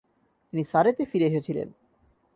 [0.53, 1.67] তিনি সারেতে ফিরে এসেছিলেন।